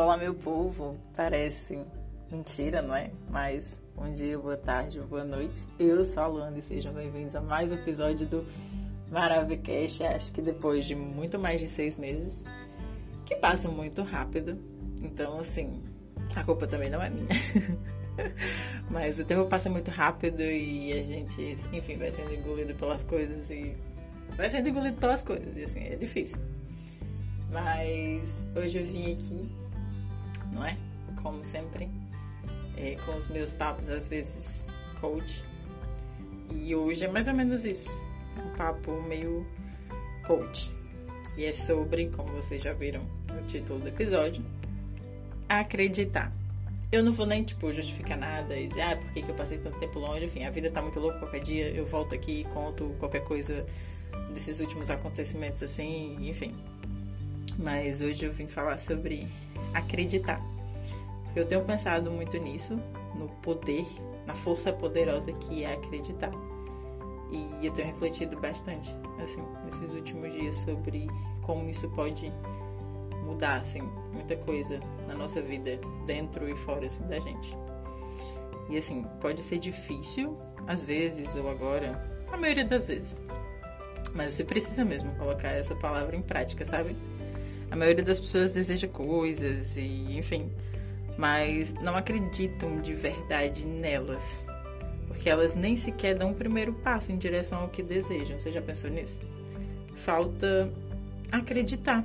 [0.00, 0.96] Olá, meu povo.
[1.16, 1.84] Parece
[2.30, 3.10] mentira, não é?
[3.28, 5.58] Mas bom dia, boa tarde, boa noite.
[5.76, 8.46] Eu sou a Luana e sejam bem-vindos a mais um episódio do
[9.10, 10.04] Maravicast.
[10.04, 12.32] Acho que depois de muito mais de seis meses,
[13.26, 14.56] que passa muito rápido.
[15.02, 15.82] Então, assim,
[16.32, 17.26] a culpa também não é minha.
[18.88, 23.50] Mas o tempo passa muito rápido e a gente, enfim, vai sendo engolido pelas coisas
[23.50, 23.74] e
[24.36, 25.56] vai sendo engolido pelas coisas.
[25.56, 26.38] E assim, é difícil.
[27.50, 29.50] Mas hoje eu vim aqui,
[30.52, 30.76] não é?
[31.22, 31.90] Como sempre,
[32.76, 34.64] é, com os meus papos, às vezes,
[35.00, 35.42] coach.
[36.50, 38.00] E hoje é mais ou menos isso.
[38.38, 39.46] Um papo meio
[40.26, 40.72] coach.
[41.34, 43.02] Que é sobre, como vocês já viram
[43.32, 44.44] no título do episódio,
[45.48, 46.32] acreditar.
[46.90, 49.58] Eu não vou nem, tipo, justificar nada e dizer, ah, por que, que eu passei
[49.58, 50.24] tanto tempo longe?
[50.24, 51.18] Enfim, a vida tá muito louca.
[51.18, 53.66] Qualquer dia eu volto aqui e conto qualquer coisa
[54.32, 56.54] desses últimos acontecimentos, assim, enfim.
[57.58, 59.26] Mas hoje eu vim falar sobre
[59.74, 60.40] acreditar.
[61.24, 62.78] Porque eu tenho pensado muito nisso,
[63.16, 63.84] no poder,
[64.26, 66.30] na força poderosa que é acreditar.
[67.32, 68.88] E eu tenho refletido bastante,
[69.22, 71.08] assim, nesses últimos dias sobre
[71.42, 72.32] como isso pode
[73.24, 73.82] mudar, assim,
[74.12, 77.54] muita coisa na nossa vida, dentro e fora, assim, da gente.
[78.70, 83.18] E, assim, pode ser difícil, às vezes, ou agora, a maioria das vezes.
[84.14, 86.96] Mas você precisa mesmo colocar essa palavra em prática, sabe?
[87.70, 90.50] A maioria das pessoas deseja coisas e, enfim,
[91.16, 94.22] mas não acreditam de verdade nelas.
[95.06, 98.38] Porque elas nem sequer dão o primeiro passo em direção ao que desejam.
[98.38, 99.20] Você já pensou nisso?
[99.96, 100.72] Falta
[101.30, 102.04] acreditar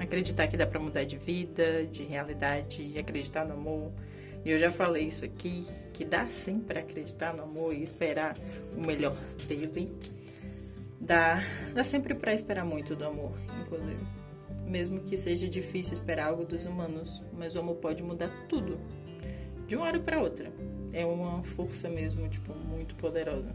[0.00, 3.90] acreditar que dá para mudar de vida, de realidade, acreditar no amor.
[4.44, 8.36] E eu já falei isso aqui, que dá sim para acreditar no amor e esperar
[8.76, 9.92] o melhor dele.
[11.00, 11.42] Dá,
[11.74, 14.04] dá sempre para esperar muito do amor, inclusive.
[14.66, 18.78] Mesmo que seja difícil esperar algo dos humanos, mas o amor pode mudar tudo,
[19.66, 20.52] de uma hora para outra.
[20.92, 23.54] É uma força mesmo, tipo, muito poderosa.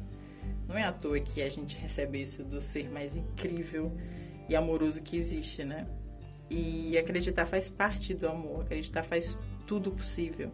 [0.67, 3.91] Não é à toa que a gente recebe isso do ser mais incrível
[4.47, 5.87] e amoroso que existe, né?
[6.49, 10.51] E acreditar faz parte do amor, acreditar faz tudo possível.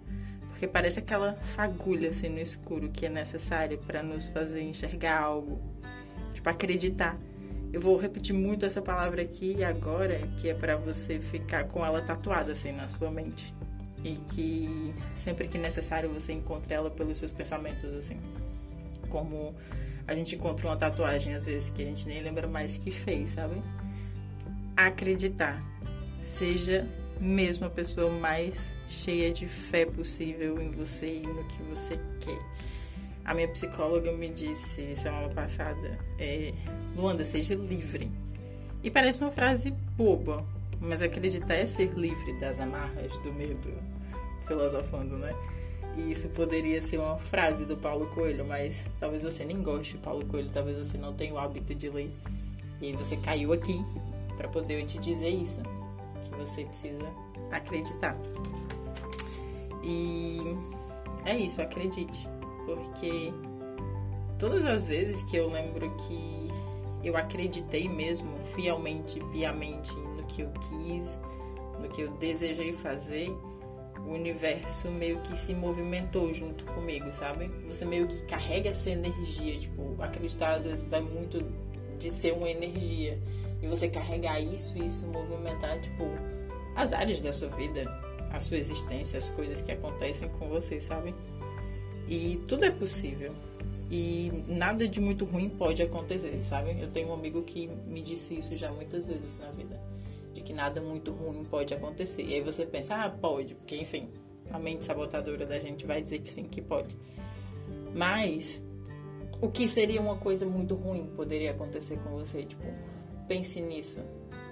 [0.49, 5.59] Porque parece aquela fagulha assim no escuro que é necessária para nos fazer enxergar algo.
[6.33, 7.17] Tipo, acreditar.
[7.71, 12.01] Eu vou repetir muito essa palavra aqui agora, que é para você ficar com ela
[12.01, 13.53] tatuada assim na sua mente.
[14.03, 18.17] E que sempre que necessário você encontre ela pelos seus pensamentos, assim.
[19.09, 19.53] Como
[20.07, 23.29] a gente encontra uma tatuagem às vezes que a gente nem lembra mais que fez,
[23.31, 23.61] sabe?
[24.87, 25.61] acreditar.
[26.23, 26.87] Seja
[27.19, 32.39] mesmo a pessoa mais cheia de fé possível em você e no que você quer.
[33.29, 36.51] A minha psicóloga me disse semana passada: é,
[36.97, 38.11] Luanda, seja livre.
[38.81, 40.43] E parece uma frase boba,
[40.81, 43.71] mas acreditar é ser livre das amarras do medo,
[44.47, 45.35] filosofando, né?
[45.95, 49.99] E isso poderia ser uma frase do Paulo Coelho, mas talvez você nem goste de
[49.99, 52.11] Paulo Coelho, talvez você não tenha o hábito de ler.
[52.81, 53.79] E você caiu aqui
[54.37, 55.61] para poder eu te dizer isso,
[56.23, 57.05] que você precisa
[57.51, 58.17] acreditar.
[59.83, 60.39] E
[61.25, 62.27] é isso, acredite,
[62.75, 63.33] porque
[64.37, 66.47] todas as vezes que eu lembro que
[67.03, 71.17] eu acreditei mesmo fielmente, piamente no que eu quis,
[71.79, 73.29] no que eu desejei fazer,
[74.05, 77.47] o universo meio que se movimentou junto comigo, sabe?
[77.67, 81.43] Você meio que carrega essa energia, tipo, acreditar às vezes vai muito
[81.97, 83.19] de ser uma energia
[83.61, 86.05] e você carregar isso e isso movimentar, tipo,
[86.75, 87.83] as áreas da sua vida,
[88.31, 91.13] a sua existência, as coisas que acontecem com você, sabe?
[92.09, 93.33] E tudo é possível.
[93.91, 96.75] E nada de muito ruim pode acontecer, sabe?
[96.81, 99.79] Eu tenho um amigo que me disse isso já muitas vezes na vida.
[100.33, 102.23] De que nada muito ruim pode acontecer.
[102.23, 104.09] E aí você pensa, ah, pode, porque enfim,
[104.51, 106.95] a mente sabotadora da gente vai dizer que sim, que pode.
[107.95, 108.61] Mas
[109.41, 112.63] o que seria uma coisa muito ruim poderia acontecer com você, tipo,
[113.27, 113.99] pense nisso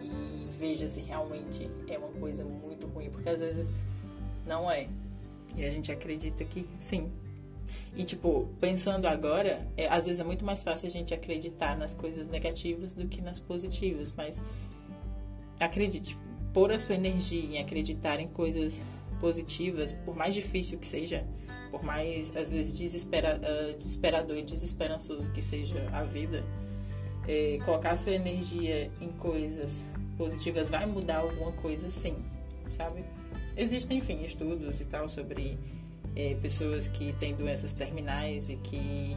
[0.02, 3.68] e veja se realmente é uma coisa muito ruim, porque às vezes
[4.46, 4.88] não é.
[5.56, 7.12] E a gente acredita que sim.
[7.96, 11.94] E tipo, pensando agora, é, às vezes é muito mais fácil a gente acreditar nas
[11.94, 14.42] coisas negativas do que nas positivas, mas
[15.60, 16.18] acredite,
[16.54, 18.80] pôr a sua energia em acreditar em coisas
[19.20, 21.26] positivas, por mais difícil que seja,
[21.72, 26.44] por mais às vezes desespera, uh, desesperador e desesperançoso que seja a vida,
[27.28, 29.86] é, colocar sua energia em coisas
[30.18, 32.16] positivas vai mudar alguma coisa sim,
[32.70, 33.04] sabe?
[33.56, 35.58] Existem, enfim, estudos e tal sobre
[36.18, 39.16] é, pessoas que têm doenças terminais e que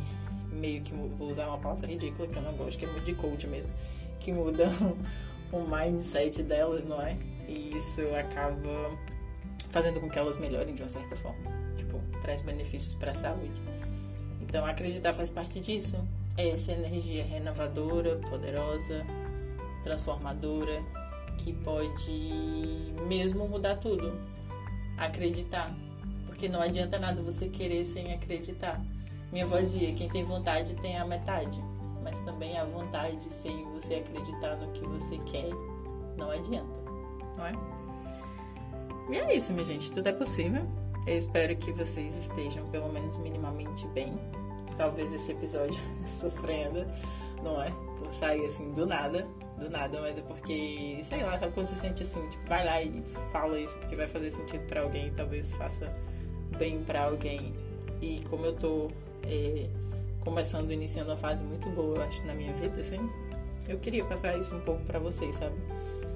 [0.53, 3.15] meio que, vou usar uma palavra ridícula que eu não gosto, que é muito de
[3.15, 3.73] coach mesmo,
[4.21, 4.71] que mudam
[5.51, 7.17] o mindset delas, não é?
[7.49, 8.91] E isso acaba
[9.71, 11.51] fazendo com que elas melhorem de uma certa forma.
[11.79, 13.61] Tipo, traz benefícios para a saúde.
[14.43, 15.97] Então, acreditar faz parte disso.
[16.37, 19.07] É essa energia renovadora, poderosa,
[19.83, 20.83] transformadora,
[21.39, 24.13] que pode mesmo mudar tudo.
[24.99, 25.75] Acreditar.
[26.41, 28.81] Porque não adianta nada você querer sem acreditar.
[29.31, 31.63] Minha avó dizia: quem tem vontade tem a metade.
[32.03, 35.51] Mas também a vontade sem você acreditar no que você quer
[36.17, 36.81] não adianta,
[37.37, 37.53] não é?
[39.11, 39.93] E é isso, minha gente.
[39.93, 40.67] Tudo é possível.
[41.07, 44.19] Eu espero que vocês estejam pelo menos minimamente bem.
[44.79, 45.79] Talvez esse episódio
[46.19, 46.87] sofrendo,
[47.43, 47.71] não é?
[47.99, 49.27] Por sair assim do nada,
[49.59, 52.81] do nada, mas é porque, sei lá, sabe quando você sente assim, tipo, vai lá
[52.81, 55.95] e fala isso porque vai fazer sentido para alguém, talvez faça
[56.59, 57.53] bem para alguém.
[58.01, 58.91] E como eu tô
[59.25, 59.67] é,
[60.21, 62.99] começando, iniciando uma fase muito boa, eu acho, na minha vida, assim,
[63.69, 65.55] eu queria passar isso um pouco para vocês, sabe?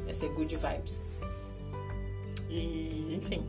[0.07, 1.01] Essa good vibes.
[2.49, 3.45] E, enfim,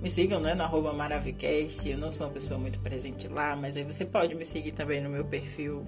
[0.00, 1.88] me sigam, né, no Maravicast.
[1.88, 5.00] Eu não sou uma pessoa muito presente lá, mas aí você pode me seguir também
[5.00, 5.86] no meu perfil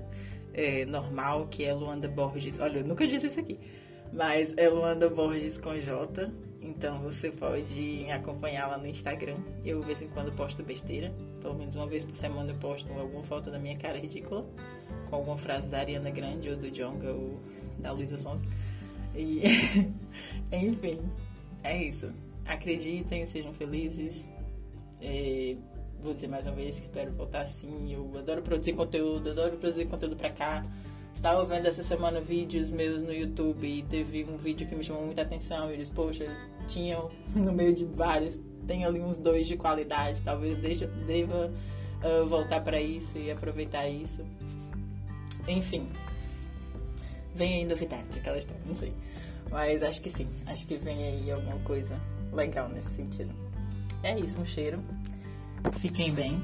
[0.58, 2.58] é, normal, que é Luanda Borges.
[2.58, 3.60] Olha, eu nunca disse isso aqui,
[4.12, 6.32] mas é Luanda Borges com J.
[6.60, 9.36] Então você pode acompanhar lá no Instagram.
[9.64, 11.14] Eu, de vez em quando, posto besteira.
[11.40, 14.44] Pelo menos uma vez por semana eu posto alguma foto da minha cara ridícula,
[15.08, 17.38] com alguma frase da Ariana Grande, ou do Jonga, ou
[17.78, 18.44] da Luísa Sonza.
[19.14, 19.42] E,
[20.50, 21.00] enfim,
[21.62, 22.12] é isso.
[22.44, 24.28] Acreditem, sejam felizes.
[25.00, 25.56] É,
[26.02, 27.92] vou dizer mais uma vez que espero voltar assim.
[27.92, 30.64] Eu adoro produzir conteúdo, adoro produzir conteúdo pra cá.
[31.14, 35.04] Estava vendo essa semana vídeos meus no YouTube e teve um vídeo que me chamou
[35.04, 35.70] muita atenção.
[35.70, 36.26] E eles, poxa,
[36.68, 40.20] tinham no meio de vários, tem ali uns dois de qualidade.
[40.22, 41.52] Talvez deixa, deva
[42.02, 44.24] uh, voltar para isso e aproveitar isso.
[45.46, 45.88] Enfim,
[47.34, 48.92] vem aí novidades, aquela história, não sei.
[49.50, 51.98] Mas acho que sim, acho que vem aí alguma coisa
[52.32, 53.34] legal nesse sentido.
[54.02, 54.80] É isso, um cheiro.
[55.80, 56.40] Fiquem bem.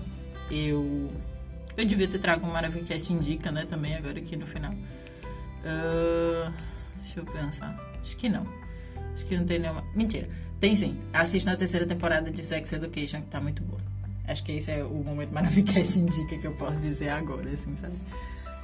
[0.51, 1.11] Eu.
[1.77, 3.67] Eu devia ter trago um Maravicast Indica, né?
[3.69, 4.73] Também agora aqui no final.
[4.73, 6.53] Uh,
[7.03, 7.77] deixa eu pensar.
[8.01, 8.47] Acho que não.
[9.15, 9.85] Acho que não tem nenhuma.
[9.95, 10.29] Mentira.
[10.61, 10.99] Tem sim.
[11.13, 13.81] Assiste na terceira temporada de Sex Education, que tá muito boa.
[14.27, 17.95] Acho que esse é o momento Maravicast Indica que eu posso dizer agora, assim, sabe?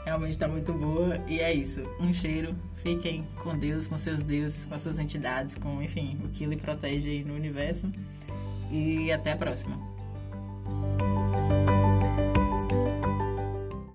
[0.05, 1.19] Realmente tá muito boa.
[1.27, 1.83] E é isso.
[2.01, 2.55] Um cheiro.
[2.83, 6.57] Fiquem com Deus, com seus deuses, com as suas entidades, com, enfim, o que lhe
[6.57, 7.91] protege aí no universo.
[8.71, 9.79] E até a próxima.